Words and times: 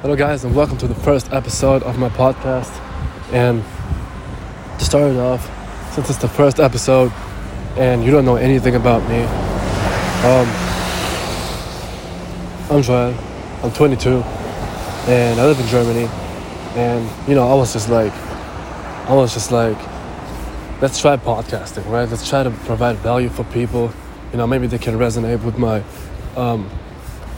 Hello, 0.00 0.14
guys, 0.14 0.44
and 0.44 0.54
welcome 0.54 0.78
to 0.78 0.86
the 0.86 0.94
first 0.94 1.32
episode 1.32 1.82
of 1.82 1.98
my 1.98 2.08
podcast. 2.10 2.70
And 3.32 3.64
to 4.78 4.84
start 4.84 5.10
it 5.10 5.16
off, 5.16 5.42
since 5.92 6.08
it's 6.08 6.20
the 6.20 6.28
first 6.28 6.60
episode 6.60 7.12
and 7.76 8.04
you 8.04 8.12
don't 8.12 8.24
know 8.24 8.36
anything 8.36 8.76
about 8.76 9.02
me, 9.10 9.24
um, 10.22 10.46
I'm 12.70 12.80
Joel. 12.80 13.12
I'm 13.64 13.72
22, 13.72 14.22
and 15.10 15.40
I 15.40 15.44
live 15.44 15.58
in 15.58 15.66
Germany. 15.66 16.08
And 16.76 17.28
you 17.28 17.34
know, 17.34 17.50
I 17.50 17.54
was 17.54 17.72
just 17.72 17.88
like, 17.88 18.12
I 19.08 19.14
was 19.14 19.34
just 19.34 19.50
like, 19.50 19.78
let's 20.80 21.00
try 21.00 21.16
podcasting, 21.16 21.84
right? 21.90 22.08
Let's 22.08 22.28
try 22.28 22.44
to 22.44 22.50
provide 22.50 22.98
value 22.98 23.30
for 23.30 23.42
people. 23.42 23.92
You 24.30 24.38
know, 24.38 24.46
maybe 24.46 24.68
they 24.68 24.78
can 24.78 24.94
resonate 24.96 25.42
with 25.42 25.58
my, 25.58 25.82
um, 26.36 26.70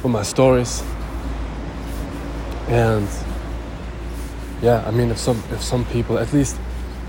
with 0.03 0.13
my 0.13 0.23
stories 0.23 0.83
and 2.71 3.09
yeah 4.63 4.83
i 4.87 4.91
mean 4.91 5.11
if 5.11 5.19
some 5.19 5.43
if 5.51 5.61
some 5.61 5.85
people 5.87 6.19
at 6.19 6.33
least 6.33 6.57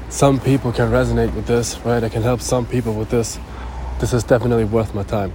some 0.09 0.41
people 0.41 0.73
can 0.73 0.91
resonate 0.91 1.33
with 1.33 1.47
this 1.47 1.79
right? 1.85 2.03
I 2.03 2.09
can 2.09 2.21
help 2.21 2.41
some 2.41 2.65
people 2.65 2.93
with 2.93 3.09
this. 3.09 3.39
This 4.01 4.11
is 4.11 4.25
definitely 4.25 4.65
worth 4.65 4.93
my 4.93 5.03
time. 5.03 5.31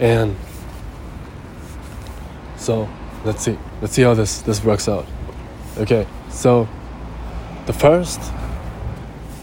And 0.00 0.34
so 2.56 2.88
let's 3.24 3.42
see. 3.42 3.58
Let's 3.82 3.92
see 3.92 4.02
how 4.02 4.14
this 4.14 4.40
this 4.40 4.64
works 4.64 4.88
out. 4.88 5.06
Okay 5.76 6.06
so 6.30 6.68
the 7.66 7.72
first 7.72 8.20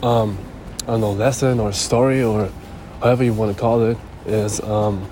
um 0.02 0.38
i 0.84 0.86
don't 0.88 1.02
know 1.02 1.12
lesson 1.12 1.60
or 1.60 1.72
story 1.74 2.24
or 2.24 2.50
however 3.02 3.24
you 3.24 3.34
want 3.34 3.54
to 3.54 3.60
call 3.60 3.84
it 3.84 3.98
is 4.26 4.62
um 4.62 5.10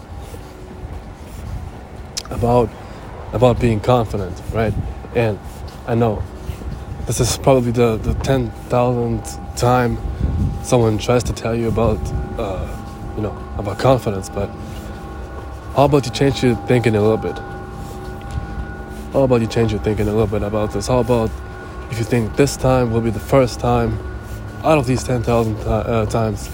about 2.29 2.69
about 3.33 3.59
being 3.59 3.79
confident, 3.79 4.41
right? 4.53 4.73
And 5.15 5.39
I 5.87 5.95
know 5.95 6.23
this 7.05 7.19
is 7.19 7.37
probably 7.37 7.71
the, 7.71 7.97
the 7.97 8.13
10,000th 8.13 9.57
time 9.57 9.97
someone 10.63 10.97
tries 10.97 11.23
to 11.23 11.33
tell 11.33 11.55
you 11.55 11.67
about, 11.67 11.99
uh, 12.39 13.13
you 13.17 13.21
know, 13.21 13.37
about 13.57 13.79
confidence, 13.79 14.29
but 14.29 14.47
how 15.75 15.85
about 15.85 16.05
you 16.05 16.11
change 16.11 16.43
your 16.43 16.55
thinking 16.67 16.95
a 16.95 17.01
little 17.01 17.17
bit? 17.17 17.37
How 19.11 19.23
about 19.23 19.41
you 19.41 19.47
change 19.47 19.71
your 19.71 19.81
thinking 19.81 20.07
a 20.07 20.11
little 20.11 20.27
bit 20.27 20.43
about 20.43 20.71
this? 20.71 20.87
How 20.87 20.99
about 20.99 21.29
if 21.91 21.97
you 21.99 22.05
think 22.05 22.35
this 22.35 22.55
time 22.55 22.91
will 22.91 23.01
be 23.01 23.11
the 23.11 23.19
first 23.19 23.59
time 23.59 23.99
out 24.63 24.77
of 24.77 24.87
these 24.87 25.03
10,000 25.03 25.55
uh, 25.57 26.05
times 26.05 26.49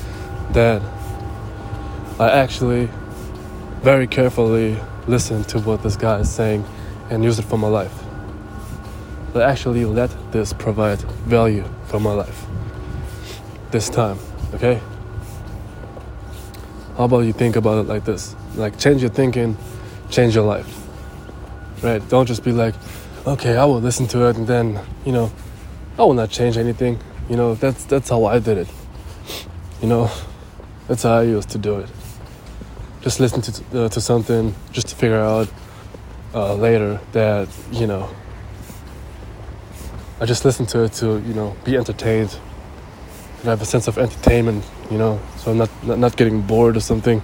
that 0.52 0.82
I 2.20 2.32
actually 2.32 2.90
very 3.82 4.08
carefully 4.08 4.78
listen 5.10 5.44
to 5.44 5.60
what 5.60 5.82
this 5.82 5.96
guy 5.96 6.20
is 6.20 6.30
saying 6.30 6.64
and 7.10 7.24
use 7.24 7.40
it 7.40 7.46
for 7.46 7.58
my 7.58 7.68
life. 7.68 7.94
But 9.34 9.42
actually 9.42 9.84
let 9.86 10.12
this 10.32 10.54
provide 10.54 11.02
value 11.26 11.66
for 11.86 12.00
my 12.00 12.14
life. 12.14 12.46
This 13.72 13.90
time, 13.90 14.20
okay? 14.54 14.80
How 16.96 17.06
about 17.06 17.22
you 17.22 17.34
think 17.34 17.56
about 17.56 17.80
it 17.80 17.88
like 17.88 18.06
this? 18.06 18.36
Like 18.56 18.78
change 18.78 19.02
your 19.02 19.10
thinking, 19.10 19.58
change 20.12 20.36
your 20.36 20.46
life. 20.46 20.68
Right? 21.82 22.08
Don't 22.10 22.28
just 22.28 22.44
be 22.44 22.52
like, 22.52 22.76
okay, 23.26 23.58
I 23.58 23.66
will 23.66 23.82
listen 23.82 24.08
to 24.08 24.28
it 24.28 24.38
and 24.38 24.46
then, 24.46 24.80
you 25.06 25.12
know, 25.12 25.32
I 25.98 26.04
will 26.04 26.14
not 26.14 26.30
change 26.30 26.58
anything. 26.58 27.00
You 27.30 27.36
know, 27.36 27.56
that's 27.56 27.86
that's 27.86 28.10
how 28.10 28.26
I 28.26 28.40
did 28.40 28.58
it. 28.58 28.68
You 29.82 29.88
know, 29.88 30.12
that's 30.88 31.04
how 31.04 31.18
I 31.18 31.24
used 31.24 31.50
to 31.50 31.58
do 31.58 31.80
it 31.80 31.90
just 33.02 33.20
listen 33.20 33.42
to 33.42 33.86
uh, 33.86 33.90
to 33.90 34.02
something 34.02 34.54
just 34.72 34.88
to 34.90 34.96
figure 34.96 35.20
out 35.20 35.48
uh, 36.34 36.54
later 36.54 37.00
that 37.14 37.48
you 37.72 37.88
know 37.88 38.10
I 40.20 40.26
just 40.26 40.44
listen 40.44 40.66
to 40.68 40.84
it 40.84 40.94
to 40.94 41.20
you 41.20 41.34
know 41.34 41.56
be 41.64 41.78
entertained. 41.78 42.38
And 43.40 43.48
have 43.48 43.62
a 43.62 43.66
sense 43.66 43.88
of 43.88 43.98
entertainment 43.98 44.66
you 44.92 44.98
know 44.98 45.20
so 45.38 45.52
I'm 45.52 45.58
not 45.58 45.70
not, 45.84 45.98
not 45.98 46.18
getting 46.18 46.42
bored 46.42 46.76
or 46.76 46.82
something. 46.82 47.22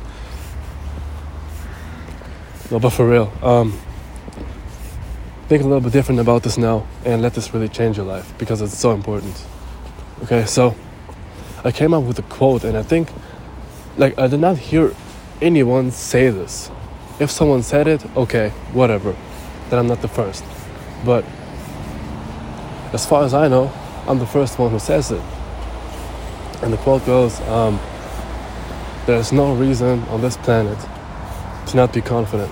No 2.72 2.80
but 2.80 2.92
for 2.92 3.08
real 3.08 3.32
um, 3.44 3.78
think 5.48 5.62
a 5.62 5.66
little 5.66 5.82
bit 5.82 5.92
different 5.92 6.22
about 6.22 6.44
this 6.44 6.58
now 6.58 6.88
and 7.04 7.22
let 7.22 7.34
this 7.34 7.54
really 7.54 7.68
change 7.68 7.98
your 7.98 8.06
life 8.06 8.34
because 8.38 8.62
it's 8.62 8.78
so 8.78 8.92
important. 8.92 9.46
Okay 10.24 10.46
so 10.46 10.74
I 11.66 11.72
came 11.72 11.94
up 11.94 12.04
with 12.04 12.18
a 12.18 12.24
quote 12.24 12.64
and 12.64 12.78
I 12.78 12.84
think 12.84 13.10
like 13.98 14.18
I 14.18 14.28
did 14.28 14.40
not 14.40 14.58
hear 14.58 14.96
anyone 15.42 15.92
say 15.92 16.30
this. 16.30 16.72
If 17.20 17.32
someone 17.32 17.64
said 17.64 17.88
it, 17.88 18.06
okay, 18.16 18.50
whatever. 18.74 19.16
Then 19.70 19.80
I'm 19.80 19.88
not 19.88 20.02
the 20.02 20.08
first. 20.08 20.44
But 21.04 21.24
as 22.94 23.06
far 23.06 23.24
as 23.24 23.34
I 23.34 23.48
know, 23.48 23.72
I'm 24.08 24.20
the 24.20 24.26
first 24.26 24.60
one 24.60 24.72
who 24.72 24.80
says 24.80 25.12
it. 25.12 25.22
And 26.62 26.72
the 26.72 26.78
quote 26.78 27.06
goes 27.06 27.40
um, 27.42 27.80
There's 29.06 29.32
no 29.32 29.54
reason 29.56 30.04
on 30.04 30.22
this 30.22 30.38
planet 30.38 30.78
to 31.68 31.76
not 31.76 31.94
be 31.94 32.02
confident. 32.02 32.52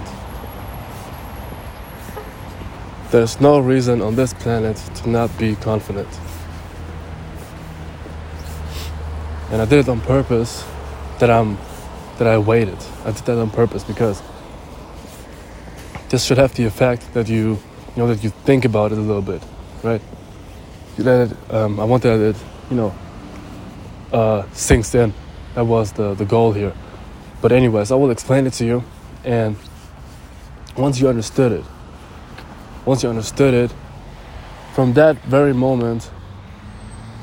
There's 3.12 3.40
no 3.40 3.60
reason 3.60 4.02
on 4.02 4.16
this 4.16 4.34
planet 4.34 4.78
to 4.96 5.10
not 5.10 5.38
be 5.38 5.56
confident. 5.56 6.08
And 9.52 9.62
I 9.62 9.66
did 9.66 9.80
it 9.80 9.90
on 9.90 10.02
purpose 10.02 10.66
that 11.20 11.30
I'm 11.30 11.58
that 12.18 12.28
I 12.28 12.38
waited. 12.38 12.78
I 13.06 13.12
did 13.12 13.26
that 13.26 13.40
on 13.40 13.50
purpose 13.50 13.84
because 13.84 14.22
this 16.10 16.24
should 16.24 16.38
have 16.38 16.54
the 16.56 16.66
effect 16.66 17.14
that 17.14 17.28
you, 17.28 17.58
you 17.96 17.98
know, 17.98 18.08
that 18.08 18.24
you 18.24 18.30
think 18.30 18.66
about 18.66 18.92
it 18.92 18.98
a 18.98 19.02
little 19.02 19.22
bit, 19.22 19.42
right? 19.82 20.02
You 20.98 21.04
let 21.04 21.32
it. 21.32 21.38
Um, 21.52 21.80
I 21.80 21.86
want 21.86 22.04
that 22.04 22.20
it, 22.20 22.36
you 22.70 22.76
know, 22.76 22.96
uh, 24.12 24.44
sinks 24.54 24.94
in. 24.94 25.14
That 25.56 25.66
was 25.66 25.92
the 25.94 26.14
the 26.14 26.26
goal 26.26 26.52
here. 26.52 26.74
But 27.42 27.52
anyways, 27.52 27.92
I 27.92 27.96
will 27.96 28.12
explain 28.12 28.48
it 28.48 28.54
to 28.54 28.66
you, 28.66 28.84
and 29.24 29.56
once 30.78 31.00
you 31.00 31.10
understood 31.10 31.52
it, 31.52 31.66
once 32.86 33.04
you 33.04 33.10
understood 33.10 33.54
it, 33.54 33.74
from 34.74 34.94
that 34.94 35.18
very 35.24 35.54
moment, 35.54 36.10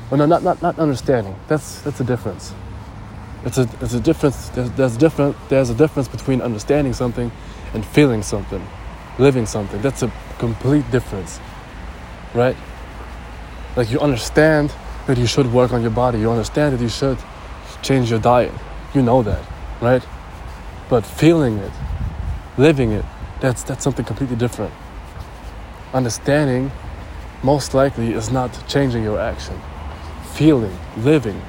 well, 0.09 0.17
no, 0.17 0.25
not 0.25 0.43
not 0.43 0.61
not 0.61 0.79
understanding. 0.79 1.35
That's 1.47 1.81
that's 1.81 1.99
a 2.01 2.03
difference 2.03 2.53
it's 3.43 3.57
a, 3.57 3.67
it's 3.81 3.93
a 3.93 3.99
difference. 3.99 4.49
There's, 4.49 4.71
there's, 4.71 4.97
different, 4.97 5.35
there's 5.49 5.69
a 5.69 5.75
difference 5.75 6.07
between 6.07 6.41
understanding 6.41 6.93
something 6.93 7.31
and 7.73 7.85
feeling 7.85 8.21
something, 8.21 8.65
living 9.17 9.45
something. 9.45 9.81
That's 9.81 10.03
a 10.03 10.11
complete 10.37 10.89
difference, 10.91 11.39
right? 12.33 12.55
Like 13.75 13.89
you 13.89 13.99
understand 13.99 14.73
that 15.07 15.17
you 15.17 15.25
should 15.25 15.51
work 15.51 15.73
on 15.73 15.81
your 15.81 15.91
body. 15.91 16.19
You 16.19 16.29
understand 16.29 16.77
that 16.77 16.81
you 16.81 16.89
should 16.89 17.17
change 17.81 18.09
your 18.11 18.19
diet. 18.19 18.53
You 18.93 19.01
know 19.01 19.23
that, 19.23 19.43
right? 19.81 20.05
But 20.89 21.05
feeling 21.05 21.57
it, 21.57 21.71
living 22.57 22.91
it, 22.91 23.05
that's, 23.39 23.63
that's 23.63 23.83
something 23.83 24.05
completely 24.05 24.35
different. 24.35 24.73
Understanding, 25.93 26.71
most 27.41 27.73
likely, 27.73 28.13
is 28.13 28.31
not 28.31 28.51
changing 28.67 29.03
your 29.03 29.19
action. 29.19 29.59
Feeling, 30.33 30.77
living, 30.97 31.41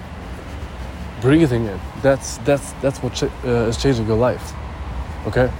breathing 1.22 1.64
it 1.66 1.80
that's 2.02 2.38
that's 2.38 2.72
that's 2.82 3.02
what 3.02 3.14
ch- 3.14 3.24
uh, 3.44 3.68
is 3.70 3.76
changing 3.82 4.06
your 4.06 4.18
life 4.18 4.52
okay? 5.26 5.50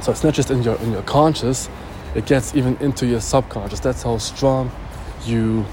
So 0.00 0.12
it's 0.12 0.24
not 0.24 0.34
just 0.34 0.50
in 0.50 0.62
your 0.62 0.76
in 0.76 0.92
your 0.92 1.02
conscious 1.02 1.68
it 2.14 2.26
gets 2.26 2.54
even 2.54 2.76
into 2.80 3.06
your 3.06 3.20
subconscious. 3.20 3.80
That's 3.80 4.02
how 4.02 4.18
strong 4.18 4.70
you 5.24 5.66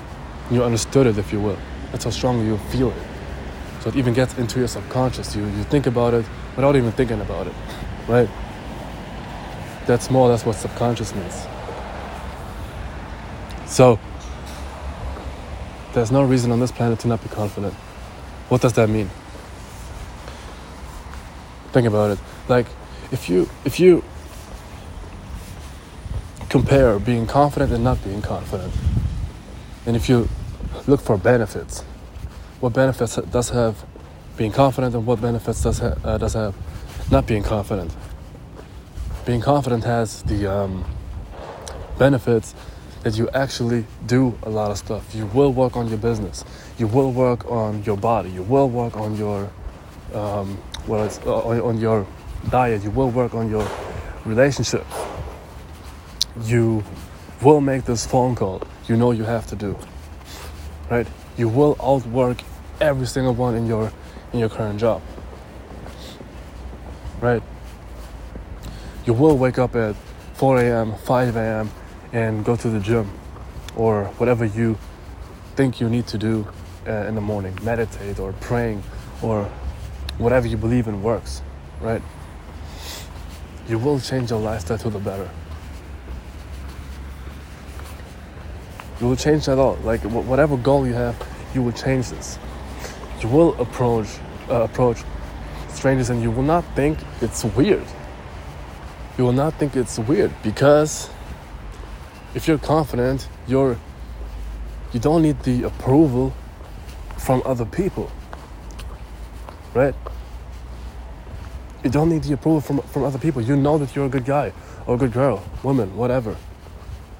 you 0.51 0.63
understood 0.63 1.07
it 1.07 1.17
if 1.17 1.31
you 1.31 1.39
will. 1.39 1.57
That's 1.91 2.03
how 2.03 2.09
strong 2.09 2.45
you 2.45 2.57
feel 2.57 2.89
it. 2.89 3.03
So 3.81 3.89
it 3.89 3.95
even 3.95 4.13
gets 4.13 4.37
into 4.37 4.59
your 4.59 4.67
subconscious. 4.67 5.35
You 5.35 5.45
you 5.45 5.63
think 5.63 5.87
about 5.87 6.13
it 6.13 6.25
without 6.55 6.75
even 6.75 6.91
thinking 6.91 7.21
about 7.21 7.47
it 7.47 7.53
right? 8.07 8.29
That's 9.85 10.09
more 10.09 10.29
that's 10.29 10.45
what 10.45 10.55
subconscious 10.55 11.13
means. 11.13 11.47
So 13.65 13.99
there's 15.95 16.11
no 16.11 16.23
reason 16.23 16.51
on 16.51 16.59
this 16.59 16.73
planet 16.73 16.99
to 16.99 17.07
not 17.07 17.23
be 17.23 17.29
confident. 17.29 17.73
What 18.49 18.61
does 18.61 18.73
that 18.73 18.89
mean? 18.89 19.09
Think 21.71 21.87
about 21.87 22.11
it. 22.11 22.19
Like 22.49 22.67
if 23.11 23.29
you 23.29 23.49
if 23.63 23.79
you 23.79 24.03
compare 26.49 26.99
being 26.99 27.25
confident 27.25 27.71
and 27.71 27.83
not 27.83 28.03
being 28.03 28.21
confident, 28.21 28.73
and 29.85 29.95
if 29.95 30.09
you 30.09 30.27
look 30.85 30.99
for 30.99 31.17
benefits, 31.17 31.81
what 32.59 32.73
benefits 32.73 33.15
does 33.15 33.49
have 33.49 33.85
being 34.35 34.51
confident 34.51 34.95
and 34.95 35.05
what 35.05 35.21
benefits 35.21 35.63
does 35.63 35.79
ha- 35.79 35.95
uh, 36.03 36.17
does 36.17 36.33
have 36.33 36.55
not 37.09 37.25
being 37.25 37.41
confident? 37.41 37.95
Being 39.25 39.41
confident 39.41 39.85
has 39.85 40.23
the 40.23 40.45
um, 40.45 40.83
benefits 41.97 42.53
that 43.05 43.15
you 43.19 43.29
actually 43.35 43.85
do 44.07 44.35
a 44.41 44.49
lot 44.49 44.71
of 44.71 44.79
stuff. 44.79 45.13
You 45.13 45.27
will 45.27 45.53
work 45.53 45.77
on 45.77 45.87
your 45.87 45.99
business. 45.99 46.43
You 46.79 46.87
will 46.87 47.11
work 47.11 47.45
on 47.45 47.83
your 47.83 47.97
body. 47.97 48.31
You 48.31 48.41
will 48.41 48.67
work 48.67 48.97
on 48.97 49.15
your 49.15 49.51
um, 50.11 50.57
well, 50.87 51.07
uh, 51.27 51.41
on, 51.43 51.61
on 51.61 51.77
your 51.77 52.07
diet. 52.49 52.83
You 52.83 52.89
will 52.89 53.11
work 53.11 53.35
on 53.35 53.47
your 53.47 53.67
relationship. 54.25 54.83
you 56.45 56.83
will 57.43 57.61
make 57.61 57.85
this 57.85 58.05
phone 58.05 58.35
call 58.35 58.61
you 58.87 58.97
know 58.97 59.11
you 59.11 59.23
have 59.23 59.45
to 59.47 59.55
do. 59.55 59.77
Right? 60.89 61.07
You 61.37 61.47
will 61.47 61.75
outwork 61.81 62.37
every 62.81 63.05
single 63.05 63.35
one 63.35 63.55
in 63.55 63.67
your 63.67 63.91
in 64.33 64.39
your 64.39 64.49
current 64.49 64.79
job. 64.79 65.03
Right? 67.21 67.43
You 69.05 69.13
will 69.13 69.37
wake 69.37 69.59
up 69.59 69.75
at 69.75 69.95
4 70.33 70.57
a.m., 70.57 70.95
5 70.95 71.35
a.m., 71.35 71.69
and 72.15 72.45
go 72.45 72.55
to 72.55 72.69
the 72.69 72.79
gym 72.79 73.11
or 73.75 74.05
whatever 74.19 74.45
you 74.45 74.77
think 75.57 75.81
you 75.81 75.89
need 75.89 76.07
to 76.07 76.17
do 76.17 76.47
uh, 76.87 76.91
in 77.07 77.13
the 77.13 77.19
morning 77.19 77.57
meditate 77.61 78.19
or 78.19 78.31
praying 78.39 78.81
or 79.21 79.43
whatever 80.17 80.47
you 80.47 80.55
believe 80.55 80.87
in 80.87 81.03
works, 81.03 81.41
right? 81.81 82.01
You 83.67 83.77
will 83.77 83.99
change 83.99 84.29
your 84.29 84.39
lifestyle 84.39 84.77
to 84.77 84.89
the 84.89 84.99
better. 84.99 85.29
You 89.01 89.07
will 89.07 89.17
change 89.17 89.47
that 89.47 89.57
all. 89.57 89.75
Like 89.83 89.99
whatever 90.03 90.55
goal 90.55 90.87
you 90.87 90.93
have, 90.93 91.15
you 91.53 91.61
will 91.61 91.73
change 91.73 92.11
this. 92.11 92.39
You 93.19 93.27
will 93.27 93.59
approach 93.59 94.07
uh, 94.49 94.61
approach 94.61 94.99
strangers, 95.73 96.09
and 96.09 96.21
you 96.21 96.31
will 96.31 96.43
not 96.43 96.63
think 96.75 96.97
it's 97.19 97.43
weird. 97.43 97.85
You 99.17 99.25
will 99.25 99.33
not 99.33 99.55
think 99.55 99.75
it's 99.75 99.99
weird 99.99 100.31
because 100.43 101.09
if 102.35 102.47
you're 102.47 102.59
confident, 102.59 103.27
you're 103.47 103.77
you 104.93 104.99
don't 104.99 105.23
need 105.23 105.41
the 105.43 105.63
approval 105.63 106.33
from 107.17 107.41
other 107.45 107.65
people. 107.65 108.11
Right? 109.73 109.95
You 111.83 111.89
don't 111.89 112.09
need 112.09 112.23
the 112.23 112.33
approval 112.33 112.61
from, 112.61 112.79
from 112.81 113.03
other 113.03 113.19
people. 113.19 113.41
You 113.41 113.55
know 113.55 113.77
that 113.77 113.95
you're 113.95 114.05
a 114.05 114.09
good 114.09 114.25
guy 114.25 114.53
or 114.85 114.95
a 114.95 114.97
good 114.97 115.11
girl, 115.11 115.43
woman, 115.63 115.95
whatever. 115.97 116.37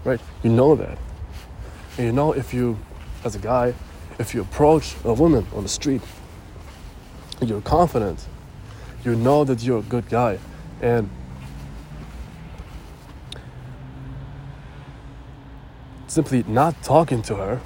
Right? 0.04 0.22
You 0.44 0.52
know 0.52 0.76
that. 0.76 0.98
And 1.98 2.06
you 2.08 2.12
know 2.12 2.34
if 2.34 2.54
you, 2.54 2.78
as 3.24 3.36
a 3.36 3.40
guy, 3.40 3.74
if 4.20 4.34
you 4.34 4.42
approach 4.42 4.96
a 5.04 5.14
woman 5.14 5.46
on 5.54 5.64
the 5.64 5.70
street, 5.70 6.02
you're 7.42 7.62
confident. 7.62 8.26
You 9.04 9.16
know 9.16 9.44
that 9.44 9.64
you're 9.64 9.80
a 9.80 9.84
good 9.84 10.08
guy. 10.10 10.40
And 10.82 11.10
simply 16.16 16.44
not 16.48 16.82
talking 16.82 17.22
to 17.22 17.36
her 17.36 17.62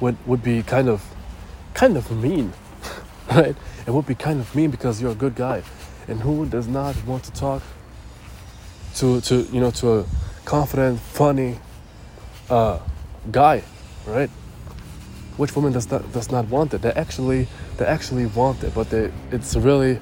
would, 0.00 0.16
would 0.26 0.42
be 0.42 0.62
kind 0.62 0.88
of 0.88 1.02
kind 1.74 1.96
of 1.96 2.08
mean, 2.10 2.52
right? 3.30 3.56
It 3.86 3.90
would 3.90 4.06
be 4.06 4.14
kind 4.14 4.38
of 4.40 4.54
mean 4.54 4.70
because 4.70 5.02
you're 5.02 5.10
a 5.10 5.20
good 5.24 5.34
guy. 5.34 5.62
And 6.06 6.20
who 6.20 6.46
does 6.46 6.68
not 6.68 6.94
want 7.04 7.24
to 7.24 7.32
talk 7.32 7.62
to 8.96 9.20
to 9.22 9.34
you 9.52 9.60
know 9.60 9.72
to 9.72 9.86
a 9.98 10.04
confident, 10.44 11.00
funny 11.00 11.58
uh, 12.48 12.78
guy, 13.32 13.64
right? 14.06 14.30
Which 15.36 15.56
woman 15.56 15.72
does 15.72 15.90
not 15.90 16.12
does 16.12 16.30
not 16.30 16.48
want 16.48 16.74
it? 16.74 16.82
They 16.82 16.92
actually 16.92 17.48
they 17.76 17.86
actually 17.86 18.26
want 18.26 18.62
it, 18.62 18.72
but 18.74 18.90
they 18.90 19.10
it's 19.32 19.56
really 19.56 19.98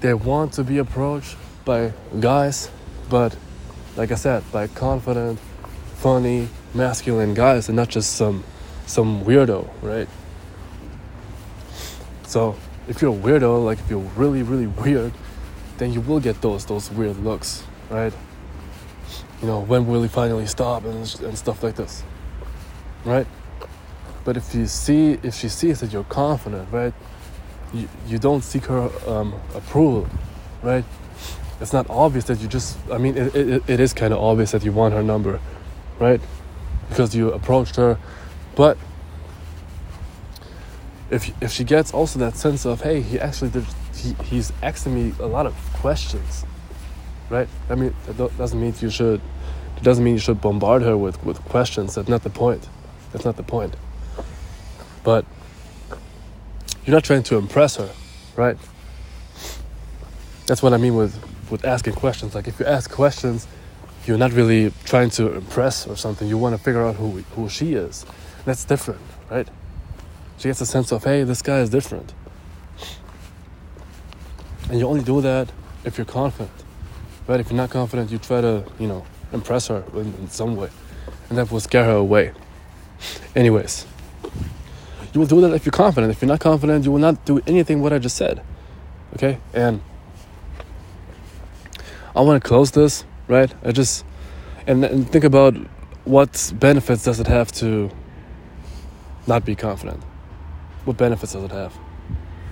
they 0.00 0.14
want 0.14 0.54
to 0.54 0.64
be 0.64 0.78
approached 0.78 1.36
by 1.64 1.92
guys, 2.18 2.68
but 3.08 3.36
like 3.96 4.10
I 4.10 4.16
said, 4.16 4.42
by 4.50 4.66
confident, 4.66 5.38
funny, 5.96 6.48
masculine 6.74 7.34
guys, 7.34 7.68
and 7.68 7.76
not 7.76 7.88
just 7.88 8.16
some 8.16 8.44
some 8.86 9.24
weirdo, 9.24 9.68
right? 9.82 10.08
So 12.26 12.56
if 12.88 13.00
you're 13.00 13.14
a 13.14 13.18
weirdo, 13.18 13.64
like 13.64 13.78
if 13.78 13.88
you're 13.90 14.10
really 14.16 14.42
really 14.42 14.66
weird, 14.66 15.12
then 15.78 15.92
you 15.92 16.00
will 16.00 16.20
get 16.20 16.40
those 16.42 16.66
those 16.66 16.90
weird 16.90 17.18
looks, 17.18 17.64
right? 17.90 18.12
You 19.40 19.48
know, 19.48 19.60
when 19.60 19.86
will 19.86 20.02
he 20.02 20.08
finally 20.08 20.46
stop 20.46 20.84
and 20.84 21.20
and 21.22 21.38
stuff 21.38 21.62
like 21.62 21.76
this 21.76 22.02
right? 23.04 23.26
But 24.24 24.36
if 24.36 24.54
you 24.54 24.66
see, 24.66 25.18
if 25.22 25.34
she 25.34 25.48
sees 25.48 25.80
that 25.80 25.92
you're 25.92 26.04
confident, 26.04 26.68
right, 26.72 26.94
you, 27.72 27.88
you 28.06 28.18
don't 28.18 28.42
seek 28.42 28.66
her 28.66 28.90
um, 29.06 29.34
approval, 29.54 30.08
right? 30.62 30.84
It's 31.60 31.72
not 31.72 31.88
obvious 31.90 32.24
that 32.24 32.40
you 32.40 32.48
just, 32.48 32.78
I 32.90 32.98
mean, 32.98 33.16
it, 33.16 33.34
it, 33.34 33.62
it 33.68 33.80
is 33.80 33.92
kind 33.92 34.12
of 34.12 34.20
obvious 34.20 34.52
that 34.52 34.64
you 34.64 34.72
want 34.72 34.94
her 34.94 35.02
number, 35.02 35.40
right? 35.98 36.20
Because 36.88 37.14
you 37.14 37.32
approached 37.32 37.76
her. 37.76 37.98
But 38.54 38.78
if, 41.10 41.30
if 41.42 41.50
she 41.52 41.64
gets 41.64 41.92
also 41.92 42.18
that 42.20 42.36
sense 42.36 42.64
of, 42.64 42.82
hey, 42.82 43.00
he 43.00 43.18
actually 43.18 43.50
did, 43.50 43.64
he, 43.94 44.14
he's 44.24 44.52
asking 44.62 44.94
me 44.94 45.14
a 45.18 45.26
lot 45.26 45.46
of 45.46 45.54
questions, 45.74 46.44
right? 47.30 47.48
I 47.68 47.74
mean, 47.74 47.94
that 48.06 48.38
doesn't 48.38 48.60
mean 48.60 48.74
you 48.80 48.90
should, 48.90 49.20
it 49.76 49.82
doesn't 49.82 50.04
mean 50.04 50.14
you 50.14 50.20
should 50.20 50.40
bombard 50.40 50.82
her 50.82 50.96
with, 50.96 51.22
with 51.24 51.40
questions. 51.44 51.94
That's 51.94 52.08
not 52.08 52.22
the 52.22 52.30
point 52.30 52.68
that's 53.14 53.24
not 53.24 53.36
the 53.36 53.44
point. 53.44 53.76
But 55.04 55.24
you're 56.84 56.94
not 56.96 57.04
trying 57.04 57.22
to 57.24 57.36
impress 57.36 57.76
her, 57.76 57.88
right? 58.34 58.58
That's 60.46 60.64
what 60.64 60.72
I 60.72 60.78
mean 60.78 60.96
with, 60.96 61.16
with 61.48 61.64
asking 61.64 61.94
questions. 61.94 62.34
Like 62.34 62.48
if 62.48 62.58
you 62.58 62.66
ask 62.66 62.90
questions, 62.90 63.46
you're 64.06 64.18
not 64.18 64.32
really 64.32 64.72
trying 64.84 65.10
to 65.10 65.34
impress 65.34 65.86
or 65.86 65.96
something. 65.96 66.28
You 66.28 66.38
want 66.38 66.56
to 66.56 66.62
figure 66.62 66.82
out 66.82 66.96
who 66.96 67.22
who 67.34 67.48
she 67.48 67.74
is. 67.74 68.04
That's 68.44 68.64
different, 68.64 69.00
right? 69.30 69.48
She 70.38 70.48
gets 70.48 70.60
a 70.60 70.66
sense 70.66 70.92
of, 70.92 71.04
hey, 71.04 71.24
this 71.24 71.42
guy 71.42 71.60
is 71.60 71.70
different. 71.70 72.12
And 74.68 74.78
you 74.78 74.86
only 74.86 75.04
do 75.04 75.20
that 75.20 75.50
if 75.84 75.96
you're 75.96 76.04
confident, 76.04 76.50
right? 77.26 77.40
If 77.40 77.50
you're 77.50 77.56
not 77.56 77.70
confident, 77.70 78.10
you 78.10 78.18
try 78.18 78.40
to, 78.40 78.64
you 78.78 78.88
know, 78.88 79.06
impress 79.32 79.68
her 79.68 79.84
in, 79.94 80.14
in 80.14 80.28
some 80.28 80.56
way, 80.56 80.70
and 81.28 81.38
that 81.38 81.50
will 81.50 81.60
scare 81.60 81.84
her 81.84 81.96
away. 81.96 82.32
Anyways, 83.34 83.86
you 85.12 85.20
will 85.20 85.26
do 85.26 85.40
that 85.42 85.52
if 85.52 85.64
you're 85.64 85.72
confident. 85.72 86.10
If 86.10 86.20
you're 86.20 86.28
not 86.28 86.40
confident, 86.40 86.84
you 86.84 86.92
will 86.92 86.98
not 86.98 87.24
do 87.24 87.40
anything 87.46 87.80
what 87.80 87.92
I 87.92 87.98
just 87.98 88.16
said. 88.16 88.42
Okay? 89.14 89.38
And 89.52 89.80
I 92.16 92.20
want 92.20 92.42
to 92.42 92.46
close 92.46 92.70
this, 92.70 93.04
right? 93.28 93.52
I 93.64 93.72
just 93.72 94.04
and, 94.66 94.84
and 94.84 95.08
think 95.10 95.24
about 95.24 95.54
what 96.04 96.52
benefits 96.56 97.04
does 97.04 97.20
it 97.20 97.26
have 97.26 97.52
to 97.52 97.90
not 99.26 99.44
be 99.44 99.54
confident? 99.54 100.02
What 100.84 100.96
benefits 100.96 101.32
does 101.32 101.44
it 101.44 101.52
have? 101.52 101.74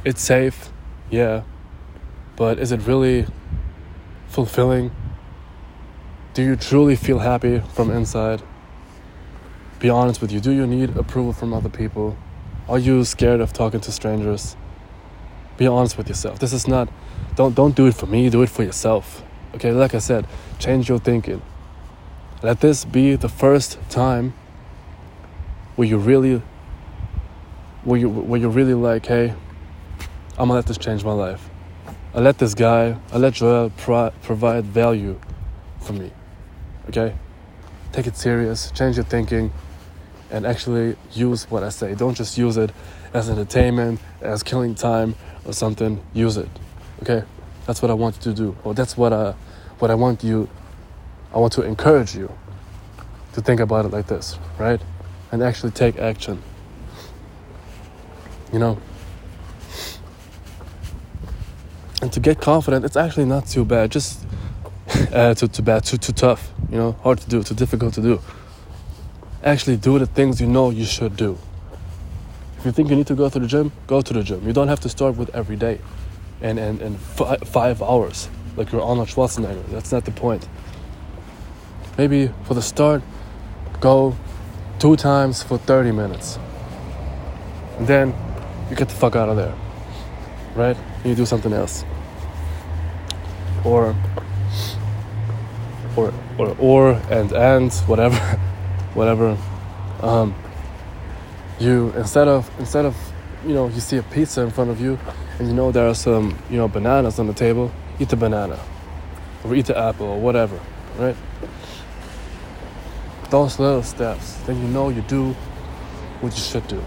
It's 0.04 0.22
safe, 0.22 0.70
yeah, 1.10 1.42
but 2.36 2.58
is 2.58 2.72
it 2.72 2.86
really 2.86 3.26
fulfilling? 4.28 4.90
Do 6.34 6.42
you 6.42 6.56
truly 6.56 6.96
feel 6.96 7.18
happy 7.18 7.60
from 7.74 7.90
inside? 7.90 8.42
be 9.82 9.90
honest 9.90 10.22
with 10.22 10.30
you. 10.30 10.38
Do 10.38 10.52
you 10.52 10.64
need 10.64 10.96
approval 10.96 11.32
from 11.32 11.52
other 11.52 11.68
people? 11.68 12.16
Are 12.68 12.78
you 12.78 13.04
scared 13.04 13.40
of 13.40 13.52
talking 13.52 13.80
to 13.80 13.90
strangers? 13.90 14.56
Be 15.56 15.66
honest 15.66 15.98
with 15.98 16.08
yourself. 16.08 16.38
This 16.38 16.52
is 16.52 16.68
not 16.68 16.88
don't 17.34 17.54
don't 17.54 17.74
do 17.74 17.86
it 17.88 17.94
for 17.94 18.06
me, 18.06 18.30
do 18.30 18.42
it 18.42 18.48
for 18.48 18.62
yourself. 18.62 19.24
Okay, 19.54 19.72
like 19.72 19.94
I 19.94 19.98
said, 19.98 20.26
change 20.58 20.88
your 20.88 20.98
thinking. 20.98 21.42
Let 22.42 22.60
this 22.60 22.84
be 22.84 23.16
the 23.16 23.28
first 23.28 23.78
time 23.90 24.34
where 25.76 25.86
you 25.86 25.98
really 25.98 26.42
where 27.84 27.98
you 27.98 28.08
where 28.08 28.40
you're 28.40 28.50
really 28.50 28.74
like, 28.74 29.06
hey, 29.06 29.34
I'm 30.38 30.48
gonna 30.48 30.54
let 30.54 30.66
this 30.66 30.78
change 30.78 31.04
my 31.04 31.12
life. 31.12 31.48
I 32.14 32.20
let 32.20 32.38
this 32.38 32.54
guy, 32.54 32.98
I 33.12 33.18
let 33.18 33.34
Joel 33.34 33.70
pro- 33.70 34.12
provide 34.22 34.64
value 34.64 35.18
for 35.80 35.92
me. 35.92 36.10
Okay? 36.88 37.14
Take 37.92 38.06
it 38.06 38.16
serious, 38.16 38.70
change 38.72 38.96
your 38.96 39.04
thinking, 39.04 39.52
and 40.30 40.46
actually 40.46 40.96
use 41.12 41.50
what 41.50 41.62
I 41.62 41.70
say. 41.70 41.94
Don't 41.94 42.14
just 42.14 42.36
use 42.36 42.56
it 42.56 42.70
as 43.14 43.30
entertainment, 43.30 44.00
as 44.20 44.42
killing 44.42 44.74
time 44.74 45.14
or 45.44 45.52
something. 45.52 46.02
Use 46.12 46.36
it. 46.36 46.48
Okay? 47.02 47.24
That's 47.66 47.80
what 47.82 47.90
I 47.90 47.94
want 47.94 48.16
you 48.16 48.22
to 48.22 48.34
do. 48.34 48.56
Or 48.64 48.74
that's 48.74 48.96
what 48.96 49.12
I 49.12 49.34
what 49.78 49.90
I 49.90 49.94
want 49.94 50.22
you 50.22 50.48
I 51.34 51.38
want 51.38 51.52
to 51.54 51.62
encourage 51.62 52.14
you 52.14 52.30
to 53.32 53.40
think 53.40 53.60
about 53.60 53.84
it 53.86 53.88
like 53.88 54.06
this, 54.06 54.38
right? 54.58 54.80
And 55.30 55.42
actually 55.42 55.72
take 55.72 55.98
action. 55.98 56.42
You 58.52 58.58
know? 58.58 58.78
And 62.02 62.12
to 62.12 62.20
get 62.20 62.40
confident, 62.40 62.84
it's 62.84 62.96
actually 62.96 63.24
not 63.24 63.46
too 63.46 63.64
bad. 63.64 63.90
Just 63.90 64.26
uh, 65.12 65.34
too, 65.34 65.48
too 65.48 65.62
bad, 65.62 65.84
too, 65.84 65.96
too 65.96 66.12
tough, 66.12 66.50
you 66.70 66.76
know, 66.76 66.92
hard 67.02 67.18
to 67.20 67.28
do, 67.28 67.42
too 67.42 67.54
difficult 67.54 67.94
to 67.94 68.02
do 68.02 68.20
actually 69.44 69.76
do 69.76 69.98
the 69.98 70.06
things 70.06 70.40
you 70.40 70.46
know 70.46 70.70
you 70.70 70.84
should 70.84 71.16
do. 71.16 71.38
If 72.58 72.66
you 72.66 72.72
think 72.72 72.90
you 72.90 72.96
need 72.96 73.08
to 73.08 73.14
go 73.14 73.28
to 73.28 73.38
the 73.38 73.46
gym, 73.46 73.72
go 73.86 74.00
to 74.00 74.12
the 74.12 74.22
gym. 74.22 74.46
You 74.46 74.52
don't 74.52 74.68
have 74.68 74.80
to 74.80 74.88
start 74.88 75.16
with 75.16 75.34
every 75.34 75.56
day 75.56 75.80
and, 76.42 76.58
and, 76.58 76.82
and 76.82 76.98
fi- 76.98 77.36
five 77.38 77.82
hours 77.82 78.28
like 78.56 78.72
you're 78.72 78.82
Arnold 78.82 79.08
Schwarzenegger. 79.08 79.66
That's 79.68 79.92
not 79.92 80.04
the 80.04 80.10
point. 80.10 80.46
Maybe 81.96 82.30
for 82.44 82.54
the 82.54 82.62
start, 82.62 83.02
go 83.80 84.16
two 84.78 84.96
times 84.96 85.42
for 85.42 85.58
30 85.58 85.92
minutes. 85.92 86.38
And 87.78 87.86
then 87.86 88.14
you 88.68 88.76
get 88.76 88.88
the 88.88 88.94
fuck 88.94 89.16
out 89.16 89.28
of 89.28 89.36
there. 89.36 89.54
Right? 90.54 90.76
And 90.76 91.06
you 91.06 91.14
do 91.14 91.26
something 91.26 91.52
else. 91.52 91.84
Or 93.64 93.94
or 95.94 96.12
or 96.38 96.56
or 96.58 96.92
and 97.10 97.32
and 97.32 97.72
whatever, 97.86 98.16
whatever. 98.94 99.36
Um, 100.00 100.34
you 101.60 101.92
instead 101.96 102.28
of 102.28 102.50
instead 102.58 102.84
of 102.84 102.96
you 103.46 103.54
know 103.54 103.68
you 103.68 103.80
see 103.80 103.96
a 103.96 104.02
pizza 104.02 104.42
in 104.42 104.50
front 104.50 104.70
of 104.70 104.80
you, 104.80 104.98
and 105.38 105.48
you 105.48 105.54
know 105.54 105.72
there 105.72 105.88
are 105.88 105.94
some 105.94 106.38
you 106.50 106.56
know 106.56 106.68
bananas 106.68 107.18
on 107.18 107.26
the 107.26 107.34
table. 107.34 107.70
Eat 107.98 108.08
the 108.08 108.16
banana, 108.16 108.58
or 109.44 109.54
eat 109.54 109.66
the 109.66 109.76
apple, 109.76 110.06
or 110.06 110.20
whatever, 110.20 110.58
right? 110.98 111.16
Those 113.30 113.58
little 113.58 113.82
steps, 113.82 114.34
then 114.46 114.60
you 114.60 114.68
know 114.68 114.88
you 114.88 115.02
do 115.02 115.32
what 116.20 116.32
you 116.32 116.42
should 116.42 116.66
do, 116.68 116.82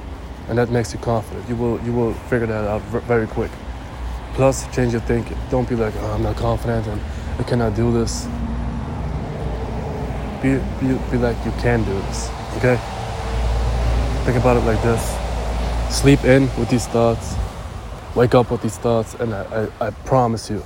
and 0.47 0.57
that 0.57 0.69
makes 0.69 0.93
you 0.93 0.99
confident. 0.99 1.47
You 1.49 1.55
will 1.55 1.79
you 1.81 1.91
will 1.91 2.13
figure 2.29 2.47
that 2.47 2.67
out 2.67 2.81
very 2.81 3.27
quick. 3.27 3.51
Plus, 4.33 4.67
change 4.75 4.91
your 4.91 5.01
thinking. 5.01 5.37
Don't 5.49 5.67
be 5.67 5.75
like, 5.75 5.93
oh, 5.99 6.11
I'm 6.11 6.23
not 6.23 6.35
confident 6.35 6.85
and 6.87 7.01
I 7.39 7.43
cannot 7.43 7.73
do 7.73 7.93
this. 7.93 8.25
Be, 10.41 10.57
be, 10.81 10.99
be 11.09 11.17
like, 11.17 11.37
you 11.45 11.51
can 11.61 11.85
do 11.85 11.93
this, 11.93 12.29
okay? 12.57 12.75
Think 14.25 14.37
about 14.37 14.57
it 14.57 14.65
like 14.65 14.81
this 14.83 15.24
sleep 15.89 16.23
in 16.23 16.43
with 16.57 16.69
these 16.69 16.87
thoughts, 16.87 17.35
wake 18.15 18.35
up 18.35 18.51
with 18.51 18.61
these 18.61 18.77
thoughts, 18.77 19.13
and 19.15 19.33
I, 19.33 19.67
I, 19.79 19.87
I 19.87 19.89
promise 19.89 20.49
you, 20.49 20.63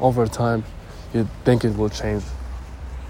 over 0.00 0.26
time, 0.26 0.64
your 1.12 1.24
thinking 1.44 1.76
will 1.76 1.90
change. 1.90 2.22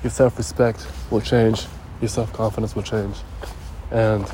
Your 0.03 0.11
self 0.11 0.39
respect 0.39 0.87
will 1.11 1.21
change, 1.21 1.67
your 2.01 2.09
self 2.09 2.33
confidence 2.33 2.75
will 2.75 2.83
change, 2.83 3.17
and 3.91 4.25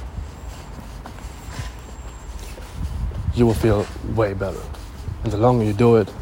you 3.34 3.46
will 3.46 3.54
feel 3.54 3.86
way 4.14 4.34
better. 4.34 4.60
And 5.24 5.32
the 5.32 5.38
longer 5.38 5.64
you 5.64 5.72
do 5.72 5.96
it, 5.96 6.12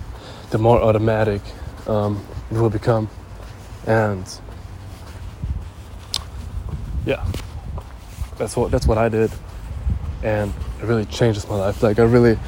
the 0.51 0.59
more 0.59 0.81
automatic 0.81 1.43
um, 1.87 2.25
it 2.51 2.57
will 2.57 2.71
become. 2.71 3.09
And 3.87 4.25
yeah, 7.05 7.25
that's 8.39 8.57
what 8.57 8.71
that's 8.71 8.87
what 8.87 8.99
I 8.99 9.09
did, 9.09 9.31
and 10.23 10.53
it 10.83 10.87
really 10.87 11.05
changes 11.07 11.49
my 11.49 11.57
life. 11.57 11.83
Like 11.83 11.99
I 11.99 12.03
really, 12.03 12.39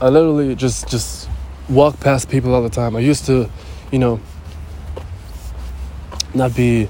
I 0.00 0.08
literally 0.08 0.54
just 0.54 0.88
just 0.88 1.28
walk 1.68 2.00
past 2.00 2.28
people 2.28 2.54
all 2.54 2.62
the 2.62 2.70
time. 2.70 2.96
I 2.96 3.00
used 3.00 3.26
to, 3.26 3.48
you 3.92 3.98
know, 3.98 4.20
not 6.34 6.54
be, 6.54 6.88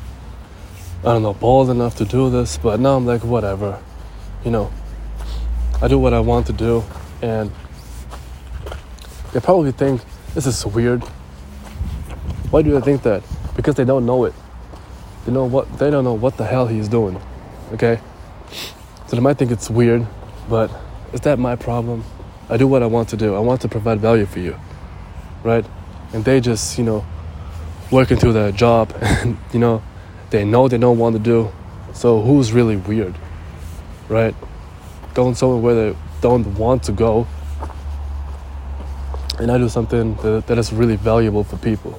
I 1.01 1.05
don't 1.05 1.23
know, 1.23 1.35
bold 1.35 1.71
enough 1.71 1.97
to 1.97 2.05
do 2.05 2.31
this, 2.31 2.57
but 2.57 2.81
now 2.81 2.97
I'm 2.97 3.07
like 3.07 3.23
whatever, 3.23 3.81
you 4.45 4.51
know. 4.51 4.73
I 5.83 5.89
do 5.89 5.99
what 5.99 6.13
I 6.13 6.21
want 6.21 6.47
to 6.47 6.53
do, 6.53 6.85
and 7.23 7.51
they 9.33 9.41
probably 9.41 9.73
think 9.73 10.03
this 10.35 10.47
is 10.47 10.65
weird. 10.67 11.03
Why 12.51 12.63
do 12.63 12.73
they 12.73 12.81
think 12.81 13.03
that? 13.03 13.23
Because 13.55 13.77
they 13.77 13.85
don't 13.85 14.05
know 14.05 14.25
it. 14.25 14.35
They 15.25 15.33
know 15.33 15.45
what 15.45 15.79
they 15.79 15.91
don't 15.91 16.05
know 16.05 16.15
what 16.15 16.37
the 16.37 16.45
hell 16.45 16.67
he's 16.67 16.89
doing. 16.89 17.21
Okay? 17.73 18.01
So 19.07 19.17
they 19.17 19.23
might 19.23 19.39
think 19.39 19.51
it's 19.51 19.69
weird, 19.71 20.07
but 20.51 20.71
is 21.15 21.23
that 21.23 21.39
my 21.39 21.57
problem? 21.57 22.05
I 22.51 22.59
do 22.59 22.67
what 22.67 22.83
I 22.83 22.87
want 22.87 23.09
to 23.11 23.17
do. 23.17 23.35
I 23.35 23.39
want 23.39 23.63
to 23.63 23.69
provide 23.69 24.01
value 24.01 24.27
for 24.27 24.41
you. 24.41 24.59
Right? 25.45 25.65
And 26.13 26.25
they 26.25 26.41
just, 26.41 26.77
you 26.77 26.85
know, 26.85 27.07
working 27.91 28.19
through 28.19 28.35
their 28.35 28.53
job 28.53 28.93
and 29.01 29.39
you 29.53 29.61
know, 29.61 29.83
they 30.29 30.45
know 30.45 30.69
they 30.69 30.77
don't 30.77 30.99
want 30.99 31.17
to 31.17 31.23
do. 31.23 31.51
So 31.95 32.21
who's 32.21 32.53
really 32.53 32.77
weird? 32.77 33.15
Right? 34.09 34.35
Going 35.15 35.35
somewhere 35.35 35.59
where 35.59 35.75
they 35.75 35.99
don't 36.21 36.59
want 36.59 36.83
to 36.85 36.93
go 36.93 37.27
and 39.41 39.51
I 39.51 39.57
do 39.57 39.71
something 39.71 40.17
that, 40.17 40.47
that 40.49 40.59
is 40.59 40.71
really 40.71 40.97
valuable 40.97 41.45
for 41.45 41.57
people. 41.57 41.93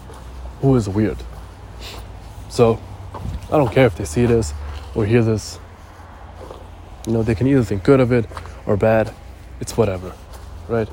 Who 0.61 0.75
is 0.75 0.87
weird? 0.87 1.17
So 2.49 2.79
I 3.47 3.57
don't 3.57 3.71
care 3.71 3.87
if 3.87 3.95
they 3.95 4.05
see 4.05 4.27
this 4.27 4.53
or 4.93 5.07
hear 5.07 5.23
this. 5.23 5.57
You 7.05 7.13
know, 7.13 7.23
they 7.23 7.35
can 7.35 7.47
either 7.47 7.63
think 7.63 7.83
good 7.83 7.99
of 7.99 8.11
it 8.11 8.25
or 8.65 8.77
bad. 8.77 9.13
It's 9.59 9.75
whatever, 9.77 10.13
right? 10.67 10.87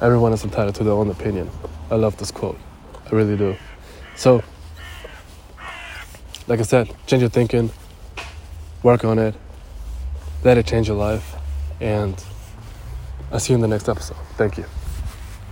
Everyone 0.00 0.32
is 0.32 0.44
entitled 0.44 0.74
to 0.76 0.84
their 0.84 0.92
own 0.92 1.10
opinion. 1.10 1.50
I 1.90 1.96
love 1.96 2.16
this 2.16 2.30
quote. 2.30 2.58
I 3.06 3.14
really 3.14 3.36
do. 3.36 3.56
So, 4.16 4.42
like 6.46 6.60
I 6.60 6.62
said, 6.62 6.92
change 7.06 7.22
your 7.22 7.30
thinking, 7.30 7.70
work 8.82 9.04
on 9.04 9.18
it, 9.18 9.34
let 10.44 10.58
it 10.58 10.66
change 10.66 10.88
your 10.88 10.96
life, 10.96 11.34
and 11.80 12.22
I'll 13.32 13.40
see 13.40 13.52
you 13.52 13.56
in 13.56 13.60
the 13.60 13.68
next 13.68 13.88
episode. 13.88 14.16
Thank 14.36 14.58
you. 14.58 14.64